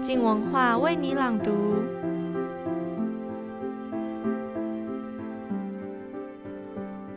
[0.00, 1.52] 静文化为你朗读。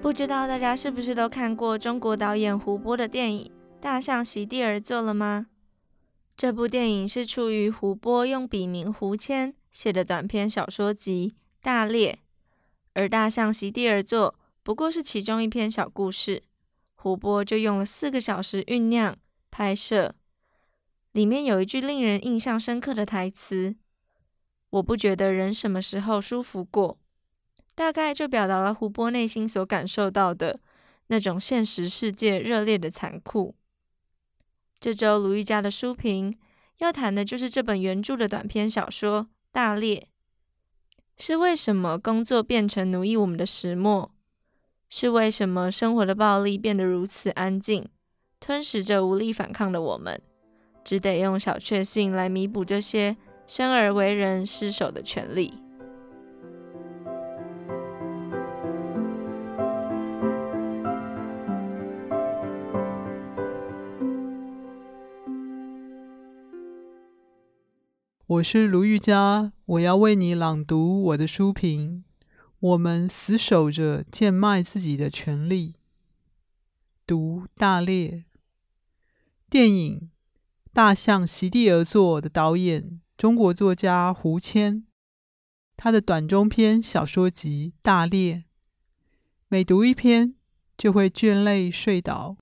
[0.02, 3.46] 不知道大家是不是都看过中国导演胡波的电影
[3.80, 5.48] 《大象席地而坐》了吗？
[6.36, 12.12] 这部电影是出于胡波用笔名胡谦写的短篇小说集《大猎》，
[12.94, 14.32] 而《大象席地而坐》
[14.62, 16.44] 不过是其中一篇小故事，
[16.96, 19.16] 胡波就用了四个小时酝酿
[19.50, 20.16] 拍摄。
[21.14, 23.76] 里面有一句令人印象深刻的台词
[24.72, 27.00] ：“我不觉得人什么时候舒服过。”
[27.76, 30.60] 大概就表达了胡波内心所感受到的
[31.08, 33.56] 那种现实世界热烈的残酷。
[34.80, 36.38] 这周卢玉佳的书评
[36.78, 40.08] 要谈的就是这本原著的短篇小说《大猎》，
[41.24, 44.12] 是为什么工作变成奴役我们的石磨？
[44.90, 47.88] 是为什么生活的暴力变得如此安静，
[48.40, 50.22] 吞噬着无力反抗的我们，
[50.84, 53.16] 只得用小确幸来弥补这些
[53.48, 55.54] 生而为人失守的权利。
[68.26, 72.04] 我是卢玉佳，我要为你朗读我的书评。
[72.60, 75.76] 我们死守着贱卖自己的权利。
[77.06, 78.24] 读大列
[79.50, 80.00] 电影
[80.74, 84.88] 《大象席地而坐》的导演，中国作家胡谦，
[85.78, 88.36] 他的短中篇小说集《大猎》，
[89.50, 90.34] 每读一篇
[90.76, 92.38] 就会倦累睡倒。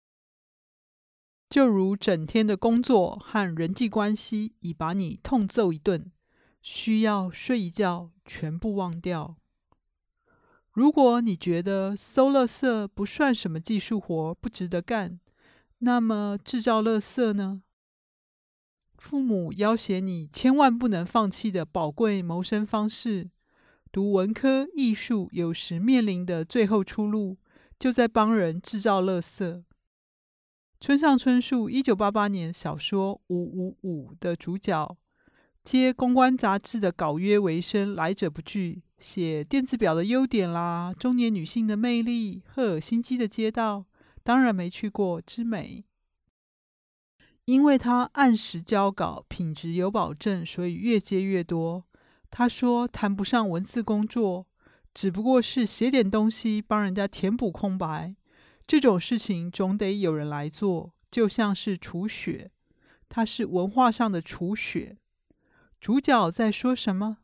[1.50, 6.09] 就如整天的工作和人际关系已把你痛揍一顿，
[6.62, 9.36] 需要睡一觉，全部忘掉。
[10.72, 15.20] 如果你觉得收垃圾不算什么技术活，不值得干，
[15.80, 17.64] 那么制造垃圾呢？
[19.02, 23.32] 父母要挟你千万不能放弃的宝贵谋生方式，
[23.92, 27.38] 读文科艺术有时面临的最后出路，
[27.80, 29.64] 就在帮人制造垃圾。
[30.80, 34.96] 村上春树一九八八年小说《五五五》的主角，
[35.64, 43.86] 接公关杂志的稿约为生，来者不拒，写电子表的优点啦，中年女性的魅力，赫尔辛基的街道，
[44.22, 45.86] 当然没去过之美。
[47.51, 51.84] 因为他按时交稿，品质有保证，所以越接越多。
[52.29, 54.47] 他说谈不上文字工作，
[54.94, 58.16] 只不过是写点东西，帮人家填补空白。
[58.66, 62.51] 这种事情总得有人来做，就像是除雪，
[63.09, 64.97] 他是文化上的除雪。
[65.81, 67.18] 主角在说什么？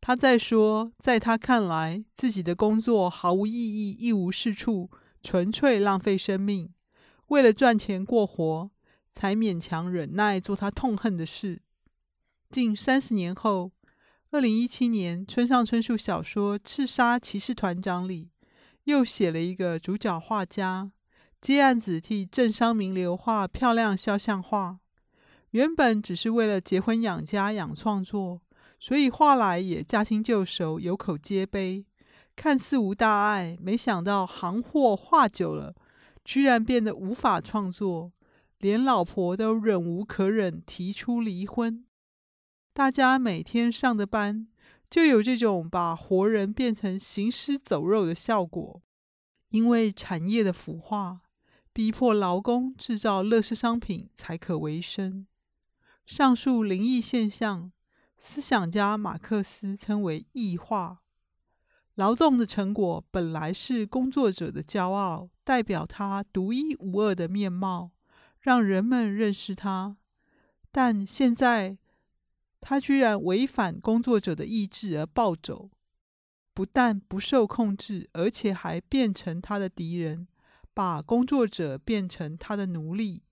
[0.00, 4.90] 他在说，在他看来，自己的工作毫无意义，一无是处，
[5.22, 6.72] 纯粹浪费生命。
[7.26, 8.70] 为了赚钱过活，
[9.12, 11.62] 才勉强忍耐做他痛恨的事。
[12.50, 13.70] 近三十年后，
[14.30, 18.30] 二零一七年，村上春树小说《刺杀骑士团长》里。
[18.84, 20.90] 又写了一个主角画家，
[21.40, 24.80] 接案子替政商名流画漂亮肖像画。
[25.50, 28.40] 原本只是为了结婚养家养创作，
[28.80, 31.86] 所以画来也驾轻就熟，有口皆碑，
[32.34, 33.56] 看似无大碍。
[33.60, 35.76] 没想到行货画久了，
[36.24, 38.10] 居然变得无法创作，
[38.62, 41.84] 连老婆都忍无可忍，提出离婚。
[42.72, 44.46] 大家每天上的班。
[44.88, 48.82] 就有这种把活人变成行尸走肉的效果，
[49.48, 51.22] 因为产业的腐化，
[51.72, 55.26] 逼迫劳工制造乐视商品才可为生。
[56.04, 57.72] 上述灵异现象，
[58.18, 60.98] 思想家马克思称为异化。
[61.94, 67.92] 劳动的成果本来是工作者的骄傲，代表他独一无二的面貌，
[68.42, 69.96] 让人们认识他。
[70.70, 71.78] 但现在，
[72.60, 75.70] 他居然违反工作者的意志而暴走，
[76.52, 80.26] 不但不受控制，而且还变成他的敌人，
[80.74, 83.22] 把工作者变成他的奴隶。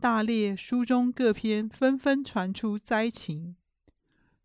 [0.00, 3.56] 大列书中各篇纷纷传出灾情。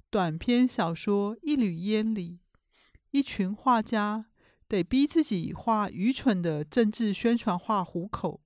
[0.10, 2.40] 短篇小说《一缕烟》里，
[3.12, 4.26] 一群画家
[4.68, 8.42] 得逼自己画愚蠢的政治宣传画糊口。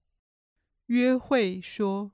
[0.94, 2.12] 约会说。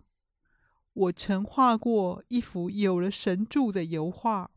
[0.93, 4.51] 我曾画过一幅有了神助的油画，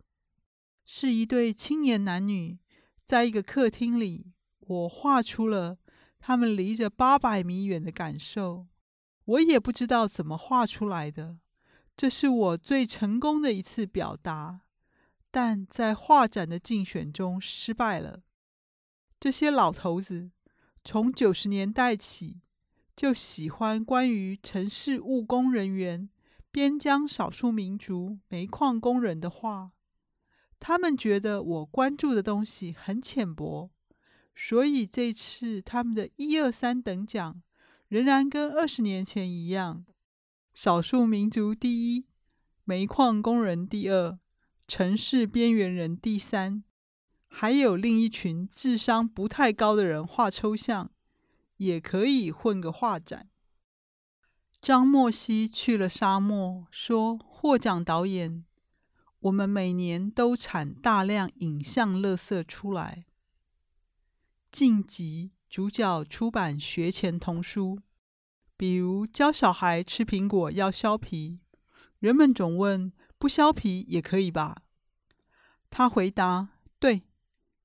[0.84, 2.60] 是一对青年男女
[3.04, 5.78] 在一个客厅里，我画出了
[6.20, 8.68] 他们离着八百米远的感受。
[9.24, 11.38] 我也不知道怎么画出来的，
[11.96, 14.60] 这是我最成功的一次表达，
[15.32, 18.22] 但在画展的竞选中失败了。
[19.18, 20.30] 这些老头子
[20.84, 22.41] 从九十年代起
[22.94, 26.08] 就喜欢关于城市务工人员。
[26.50, 29.72] 边疆少数民族煤矿工人的话。
[30.60, 33.70] 他们觉得我关注的东西很浅薄，
[34.34, 37.42] 所以这次他们的一二三等奖
[37.88, 39.86] 仍然跟二十年前一样：
[40.52, 42.04] 少数民族第一，
[42.64, 44.18] 煤矿工人第二，
[44.68, 46.62] 城市边缘人第三，
[47.28, 50.90] 还有另一群智商不太高的人画抽象，
[51.64, 53.28] 也可以混个画展。
[54.60, 58.44] 张默西去了沙漠，说获奖导演。
[59.20, 63.06] 我们每年都产大量影像垃圾出来。
[64.50, 67.80] 晋级主角出版学前童书，
[68.56, 71.38] 比如教小孩吃苹果要削皮，
[72.00, 74.62] 人们总问不削皮也可以吧？
[75.70, 76.48] 他回答：
[76.80, 77.04] 对，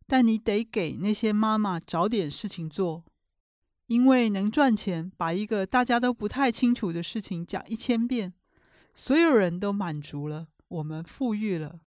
[0.06, 3.04] 但你得给那些妈妈找点事情做，
[3.88, 8.34] 因为能赚钱，把一个大家都不太清楚的事情讲一千遍，
[8.94, 10.48] 所有人都满足了。
[10.68, 11.80] 我们富裕了，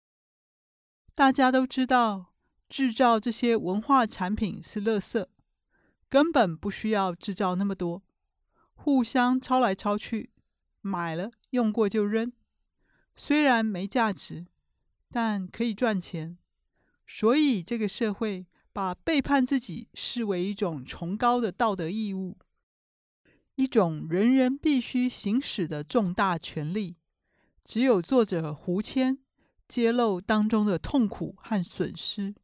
[1.13, 2.33] 大家都知道
[2.69, 5.27] 制造这些文化产品是垃圾，
[6.07, 8.01] 根本不需要制造那么多，
[8.73, 10.31] 互相抄来抄去，
[10.79, 12.31] 买了用过就扔，
[13.17, 14.45] 虽然没价值，
[15.11, 16.37] 但可以赚钱。
[17.05, 22.37] 所以这个社会把背叛自己视为一种崇高的道德义务，
[23.55, 26.95] 一种人人必须行使的重大权利。
[27.63, 29.19] 只有作者胡谦
[29.67, 32.33] 揭露当中的痛苦和损失，《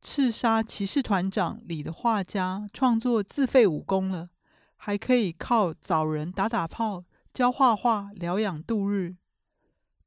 [0.00, 4.30] 刺杀骑士团长》里的画家创作自废武功了，
[4.76, 7.04] 还可以靠找人打打炮、
[7.34, 9.16] 教画画疗养度日。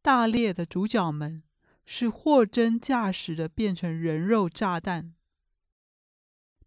[0.01, 1.43] 大猎的主角们
[1.85, 5.13] 是货真价实的变成人肉炸弹，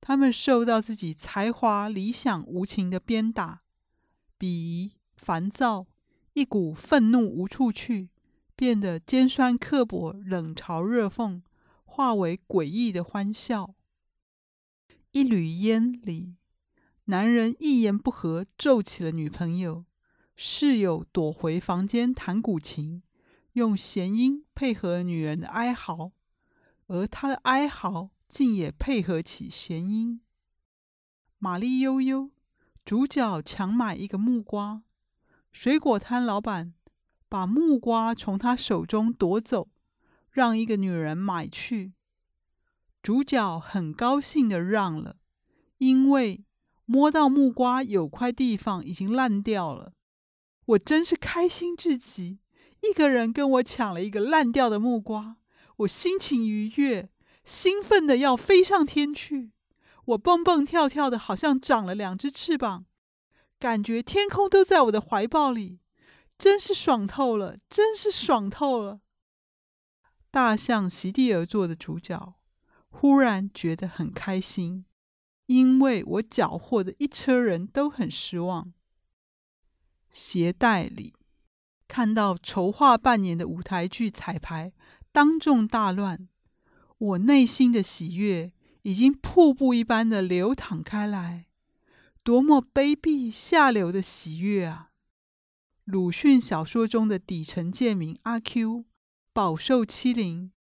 [0.07, 3.63] 他们受到自己才华、理想无情的鞭打、
[4.39, 5.89] 鄙夷、烦躁。
[6.35, 8.11] 一股愤怒无处去，
[8.55, 11.43] 变得尖酸刻薄、冷嘲热讽，
[11.85, 13.75] 化为诡异的欢笑。
[15.11, 16.37] 一缕烟里，
[17.07, 19.87] 男人一言不合揍起了女朋友，
[20.37, 23.03] 室友躲回房间弹古琴，
[23.55, 26.13] 用弦音配合女人的哀嚎，
[26.87, 30.21] 而他的哀嚎竟也配合起弦音。
[31.39, 32.31] 玛丽悠悠，
[32.85, 34.83] 主角强买一个木瓜。
[35.53, 36.75] 水果摊老板
[37.29, 39.69] 把木瓜从他手中夺走，
[40.31, 41.93] 让一个女人买去。
[43.03, 45.17] 主角很高兴的让了，
[45.79, 46.45] 因为
[46.85, 49.93] 摸到木瓜有块地方已经烂掉了。
[50.67, 52.41] 我真是开心至极，
[52.83, 55.37] 一个人跟我抢了一个烂掉的木瓜，
[55.79, 57.09] 我心情愉悦，
[57.47, 59.53] 兴奋的要飞上天去。
[60.05, 62.85] 我蹦蹦跳跳的，好像长了两只翅膀。
[63.59, 65.81] 感觉天空都在我的怀抱里，
[66.37, 69.01] 真是爽透了，真是爽透了。
[70.31, 72.35] 大象席地而坐的主角
[72.91, 74.85] 忽然觉得很开心，
[75.47, 78.73] 因为我缴获的一车人都很失望。
[80.11, 81.15] 鞋带里
[81.89, 84.73] 看到筹划半年的舞台剧彩排
[85.11, 86.29] 当众大乱，
[86.99, 88.53] 我内心的喜悦
[88.83, 91.47] 已经瀑布一般的流淌开来。
[92.25, 94.91] 多么卑鄙下流的喜悦啊！
[95.85, 98.87] 鲁迅小说中的底层贱民阿 Q，
[99.33, 100.51] 饱受欺凌，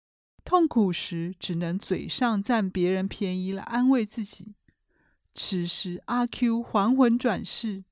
[0.44, 4.54] 痛苦时只能嘴上占别人便宜来安慰自己。
[5.34, 7.84] 此时阿 Q 还魂转世，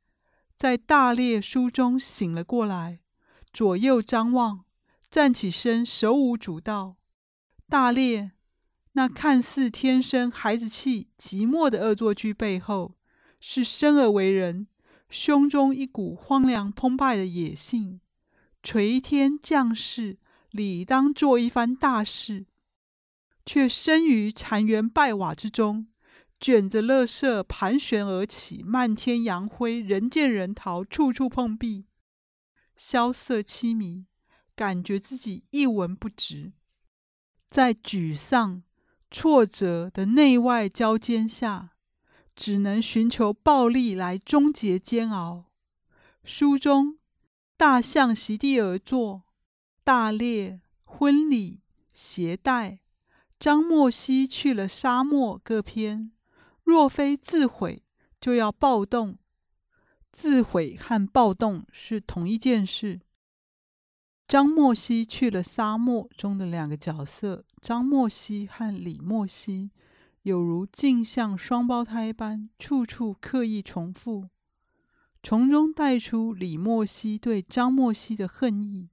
[0.54, 3.00] 在大列书中醒了过来，
[3.52, 4.64] 左右张望，
[5.10, 6.96] 站起身，手舞足蹈。
[7.68, 8.30] 大列
[8.96, 12.96] 那看似天生孩子气、寂寞的恶作剧背后，
[13.40, 14.68] 是生而为人，
[15.08, 18.00] 胸中一股荒凉澎湃的野性，
[18.62, 20.18] 垂天降世，
[20.50, 22.46] 理当做一番大事，
[23.44, 25.88] 却生于残垣败瓦之中，
[26.38, 31.86] 卷着垃圾盘旋而起，漫天扬灰，人见人逃，处处碰壁，
[32.76, 34.06] 萧瑟凄迷，
[34.54, 36.52] 感觉自己一文不值，
[37.50, 38.62] 在沮丧、
[39.14, 41.70] 挫折的内外交煎下。
[42.36, 45.44] 只能寻求暴力来终结煎熬。
[46.24, 46.98] 书中，
[47.56, 49.22] 大象席地而坐，
[49.84, 51.60] 大猎、婚礼、
[51.92, 52.80] 鞋带，
[53.38, 56.10] 张莫西去了沙漠各篇。
[56.64, 57.84] 若非自毁，
[58.20, 59.18] 就要暴动。
[60.10, 63.00] 自毁和暴动是同一件事。
[64.26, 69.70] 张莫西去了沙漠中的两个角色，张默西和李默西。
[70.24, 74.28] 有如镜像双胞胎般，处处刻意重复。
[75.22, 78.90] 从中带出李莫西对张莫西的恨意，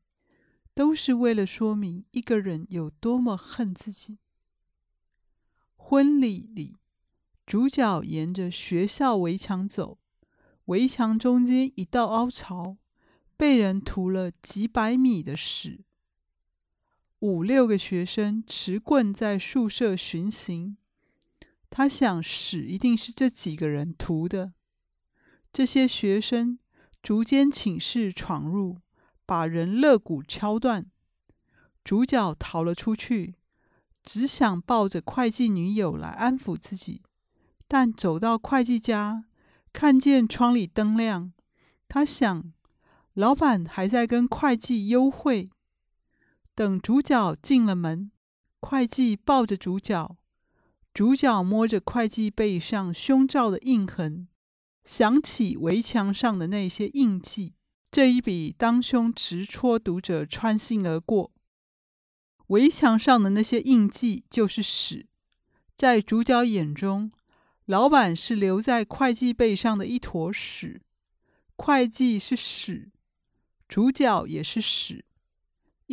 [0.73, 4.19] 都是为了说明一个人有多么恨自己。
[5.75, 6.77] 婚礼里，
[7.45, 9.97] 主角沿着学校围墙走，
[10.65, 12.77] 围墙中间一道凹槽，
[13.35, 15.83] 被人涂了几百米的屎。
[17.21, 20.77] 五六个学生持棍在宿舍巡行，
[21.69, 24.53] 他想屎一定是这几个人涂的。
[25.53, 26.57] 这些学生
[27.03, 28.79] 逐间寝室闯入，
[29.27, 30.89] 把人肋骨敲断。
[31.83, 33.35] 主角逃了出去，
[34.01, 37.03] 只想抱着会计女友来安抚自己。
[37.67, 39.25] 但走到会计家，
[39.71, 41.33] 看见窗里灯亮，
[41.87, 42.51] 他想，
[43.13, 45.51] 老板还在跟会计幽会。
[46.61, 48.11] 等主角进了门，
[48.59, 50.15] 会计抱着主角，
[50.93, 54.27] 主角摸着会计背上胸罩的印痕。
[54.83, 57.55] 想起围墙上的那些印记，
[57.89, 61.31] 这一笔当胸直戳读者穿心而过。
[62.49, 65.07] 围墙上的那些印记就是屎，
[65.73, 67.11] 在主角眼中，
[67.65, 70.83] 老板是留在会计背上的一坨屎，
[71.55, 72.91] 会计是屎，
[73.67, 75.05] 主角也是屎。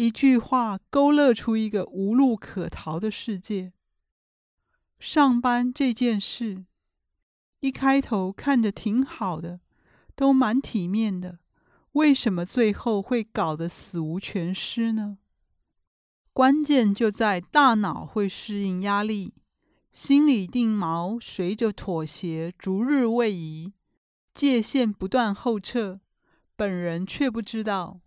[0.00, 3.72] 一句话勾勒出一个无路可逃的世界。
[5.00, 6.66] 上班这件事。
[7.58, 9.58] 一开头看着挺好的，
[10.14, 11.40] 都蛮体面的，
[11.94, 15.18] 为什么最后会搞得死无全尸呢？
[16.32, 19.34] 关键就在大脑会适应压力，
[19.90, 23.72] 心理定锚随着妥协逐日位移，
[24.32, 25.98] 界限不断后撤，
[26.54, 27.98] 本人却不知道，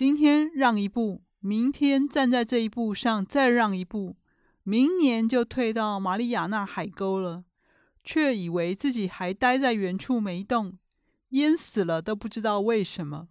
[0.00, 4.16] 今天让一步，明天站在这一步上再让一步，
[4.62, 7.44] 明年就退到马里亚纳海沟了。
[8.02, 10.78] 却以为自己还待在原处没动，
[11.32, 13.28] 淹死了都不知道为什么。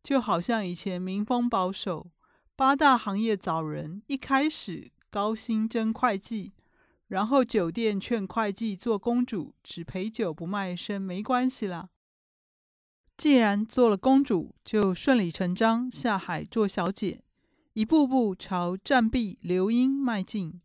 [0.00, 2.12] 就好像以前民风保守，
[2.54, 6.52] 八大行业找人，一开始高薪争会计，
[7.08, 11.88] 然后酒店劝会计做公主，只陪酒不卖身，没关系啦。
[13.20, 17.20] 既然做了公主，就顺理成章下海做小姐，
[17.74, 20.58] 一步步朝战壁流莺迈进。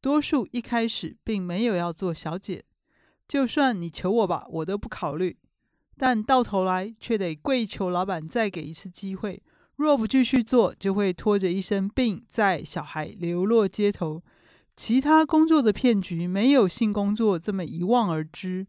[0.00, 2.62] 多数一开始并没有要做小姐，
[3.26, 5.36] 就算你求我吧，我都不考虑。
[5.96, 9.42] 但到头来却得跪求老板再给一次机会。
[9.74, 14.22] 若不继续做，就会拖着一身病在小孩流落街头。
[14.76, 18.68] 其他工作的骗局没有性工作这么一望而知，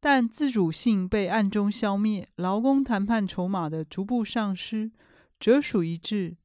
[0.00, 4.90] 但自主性被暗中消灭，劳工谈判筹码的逐步丧失，
[5.38, 6.36] 折属一致。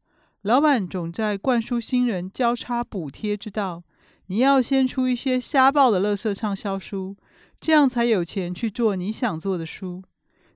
[0.41, 3.83] 老板总在灌输新人交叉补贴之道。
[4.27, 7.15] 你要先出一些瞎报的垃圾畅销书，
[7.59, 10.03] 这样才有钱去做你想做的书。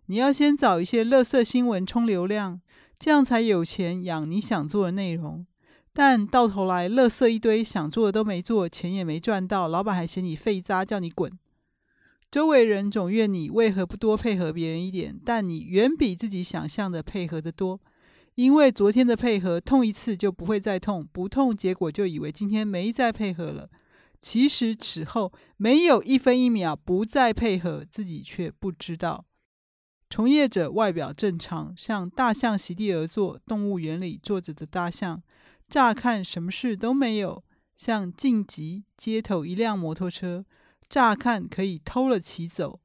[0.08, 2.60] 你要先找一些垃圾新闻充流量，
[2.98, 5.46] 这样才有钱养你想做的内容。
[5.94, 11.32] 但到头来，垃圾一堆，想做的都没做，钱也没赚到，老板还嫌你废渣，叫你滚。
[12.32, 17.80] 周围人总怨你为何不多配合别人一点，但你远比自己想象的配合的多。
[18.36, 23.70] 因为昨天的配合痛一次就不会再痛，不痛结果就以为今天没再配合了。
[24.22, 29.26] 其实此后没有一分一秒不再配合，自己却不知道。
[30.10, 35.22] 从业者外表正常，像大象席地而坐，动物园里坐着的大象，
[35.68, 37.44] 乍看什么事都没有。
[37.76, 40.46] 像晋级街头一辆摩托车，
[40.90, 42.82] 乍看可以偷了骑走，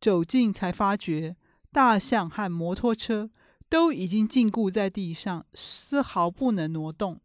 [0.00, 1.36] 走近才发觉
[1.72, 3.30] 大象和摩托车。
[3.70, 7.20] 都已经禁锢在地上，丝毫不能挪动。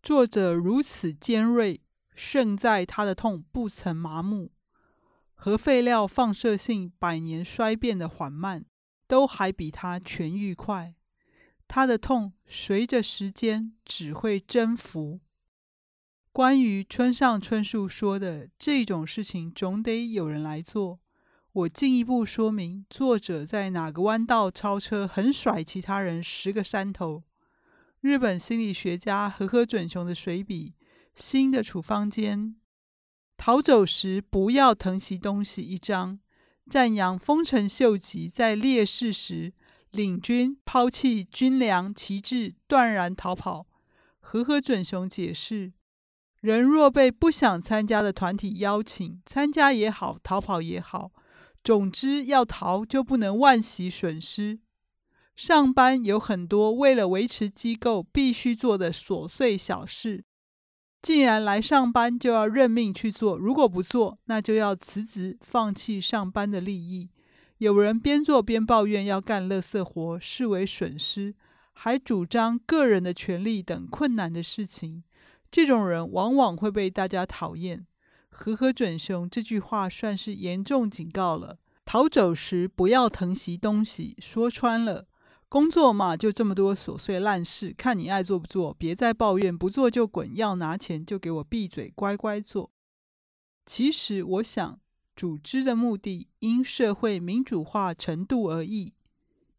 [0.00, 1.80] 作者如此尖锐，
[2.14, 4.52] 胜在他的痛不曾麻木。
[5.34, 8.64] 核废料放射性百年衰变的缓慢，
[9.08, 10.94] 都还比他痊愈快。
[11.66, 15.18] 他的痛随着时间只会征服。
[16.34, 20.98] 关于村上春树说的这种事情，总得有人来做。
[21.52, 27.22] 我进一步说明，作者在哪个弯道超车，狠甩其他人十个山头。
[28.00, 30.74] 日本心理学家和和准雄的随笔
[31.14, 32.40] 《新的处方间》，
[33.36, 36.18] 逃走时不要疼惜东西一张，
[36.68, 39.52] 赞扬丰臣秀吉在烈士时
[39.92, 43.68] 领军抛弃军粮旗帜，断然逃跑。
[44.18, 45.74] 和和准雄解释：
[46.44, 51.10] 人若被不想参加的团体邀请，参加也好，逃跑也好。
[51.64, 54.58] 总之，要逃就不能万喜损失。
[55.34, 60.26] 上班有很多为了维持机构必须做的琐碎小事，
[61.00, 63.38] 既然来上班，就要认命去做。
[63.38, 67.08] 如果不做，那就要辞职，放弃上班的利益。
[67.56, 71.34] 有人边做边抱怨要干垃圾活，视为损失，
[71.72, 75.04] 还主张个人的权利等困难的事情。
[75.54, 77.86] 这种人往往会被大家讨厌。
[78.28, 84.16] 和和准雄这句话算是严重警告了：逃走时不要疼惜东西。
[84.18, 85.06] 说穿了，
[85.48, 92.72] 工作嘛，就这么多琐碎烂事，看你爱做不做，别再抱怨，不做就滚，要拿钱就给我闭嘴，乖乖做。
[93.64, 94.80] 其实我想，
[95.14, 98.94] 组织的目的因社会民主化程度而异。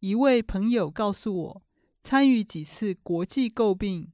[0.01, 1.61] 一位朋友告诉我，
[2.01, 4.11] 参与几次国际诟病。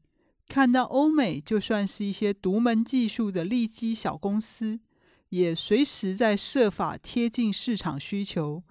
[0.51, 4.81] 看到欧美，就算是一些独门技术的利基小公司，
[5.29, 8.61] 也随时在设法贴近市场需求，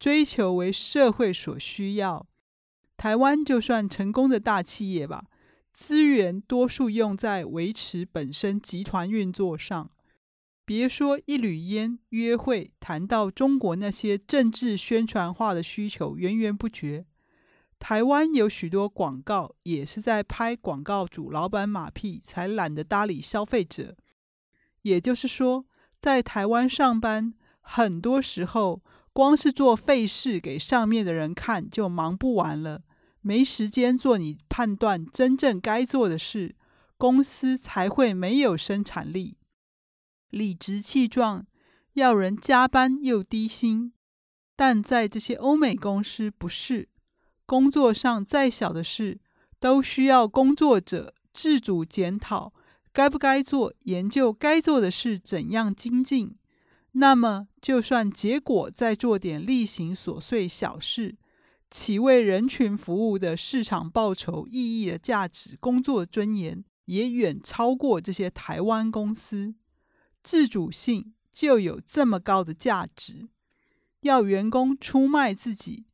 [0.00, 2.26] 追求为社会所需要。
[2.96, 5.26] 台湾就算成功的大企业吧，
[5.70, 9.92] 资源多数用在维持本身集团运作上。
[10.64, 17.06] 别说一缕烟约会，谈到中国那些政治宣传化的需求，源源不绝。
[17.78, 23.96] 台湾有许多广告，也是在拍广告主老板马屁，才懒得搭理消费者。
[24.82, 25.66] 也就是说，
[25.98, 28.82] 在台湾上班，很多时候
[29.12, 32.82] 光是做费事给上面的人看，就忙不完了，
[33.20, 36.56] 没时间做你判断真正该做的事，
[36.96, 39.36] 公司才会没有生产力，
[40.30, 41.46] 理直气壮
[41.94, 43.92] 要人加班又低薪。
[44.56, 46.88] 但在这些欧美公司，不是。
[47.48, 49.20] 工作上再小的事，
[49.58, 52.52] 都需要工作者自主检讨
[52.92, 56.36] 该不该做，研究该做的事怎样精进。
[56.92, 61.16] 那么，就算结果再做点例行琐碎小事，
[61.70, 69.54] 其为人群服务的市场报酬、意义的价值、工作尊严，也远超过这些台湾公司。
[70.22, 73.30] 自主性就有这么高的价值，
[74.02, 75.86] 要员工出卖自己。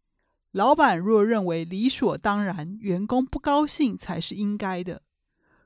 [0.55, 5.03] 老板若认为理所当然，员工不高兴才是应该的。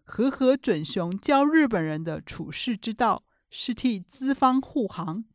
[0.03, 5.27] 和和准雄教日本人的处世之道是替资方护航。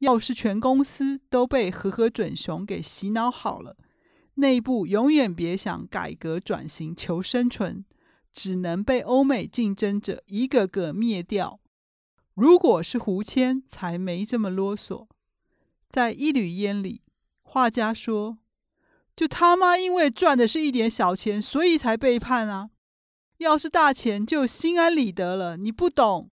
[0.00, 3.76] 要是全公司都被和和准雄给洗脑好了，
[4.34, 7.84] 内部永远别想改革转型求生存，
[8.32, 11.60] 只能被欧美竞争者一个个灭掉。
[12.34, 15.06] 如果是胡谦，才没这么啰嗦。
[15.88, 17.02] 在一缕烟里，
[17.42, 18.38] 画家说。
[19.14, 22.70] 就他妈因为赚的是一点小钱，所以才背叛啊！
[23.38, 25.56] 要是大钱，就心安理得了。
[25.56, 26.30] 你不懂。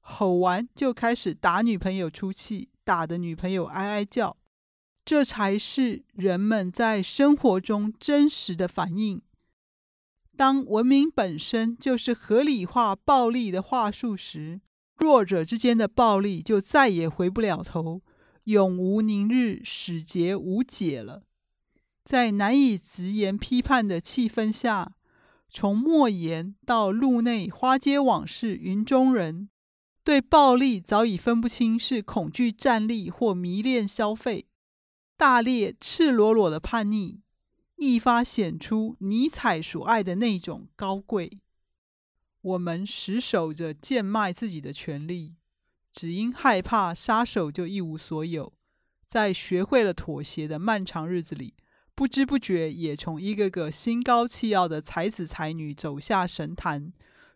[0.00, 4.36] 吼完就开始打女朋友出气，打的女朋友哀哀叫。
[5.04, 9.22] 这才是人们在生活中真实的反应。
[10.36, 14.60] 当文明本身就是合理化暴力的话术时，
[14.96, 18.02] 弱者之间的暴力就再也回不了头，
[18.44, 21.24] 永无宁日，始结无解了。
[22.04, 24.94] 在难以直言批判的气氛下，
[25.48, 29.48] 从莫言到路内花街往事云中人，
[30.02, 34.46] 对暴力早已分不清是恐惧战栗或迷恋消费。
[35.16, 37.20] 大烈赤裸裸的叛逆，
[37.76, 41.38] 一发显出尼采所爱的那种高贵。
[42.40, 45.34] 我们死守着贱卖自己的权利，
[45.92, 48.54] 只因害怕杀手就一无所有。
[49.06, 51.54] 在学会了妥协的漫长日子里。
[52.00, 56.94] 不知不觉也从一个个心高气傲的才子才女走下神坛，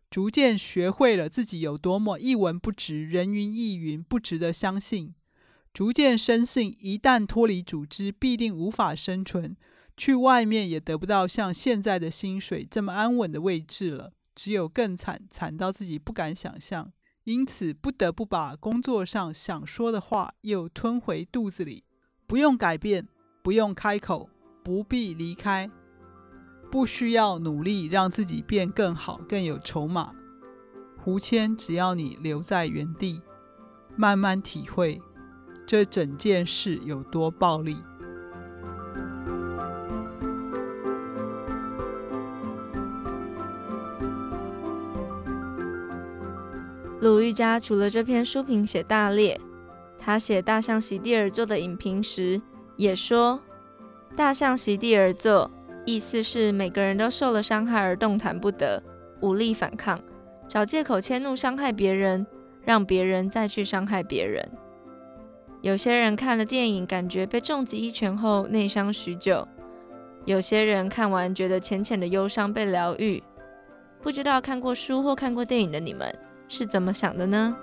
[0.09, 5.15] 逐渐学会了自己有多么一文不值、人云亦云，不值得相信。
[5.75, 9.55] 逐渐深信，一旦脱离组织，必定无法生存，
[9.99, 16.91] 去外面也得不到像现在的薪水这么安稳的位置了，只有更惨，惨到自己不敢想象。
[17.25, 21.85] 因此，不得不把工作上想说的话又吞回肚子里，
[22.27, 23.07] 不用改变，
[23.43, 24.31] 不用开口。
[24.65, 25.71] 不必离开，
[26.71, 30.13] 不需要努力让自己变更好、更有筹码。
[30.97, 33.21] 胡谦，只要你留在原地，
[33.95, 35.03] 慢慢体会
[35.67, 37.77] 这整件事有多暴力。
[47.03, 49.39] 鲁豫家除了这篇书评写大列，
[49.99, 52.41] 他写大象席地而坐的影评时
[52.79, 53.39] 也说。
[54.17, 55.51] 大象席地而坐，
[55.85, 58.83] 意思是每个人都受了伤害而动弹不得，
[59.21, 60.01] 无力反抗，
[60.47, 62.25] 找借口迁怒伤害别人，
[62.63, 64.49] 让别人再去伤害别人。
[65.63, 69.47] 有些人看了电影，感觉被重击一拳后内伤许久；
[70.25, 73.23] 有些人看完觉得浅浅的忧伤被疗愈。
[74.01, 76.15] 不知道看过书或看过电影的你们
[76.47, 77.57] 是怎么想的呢？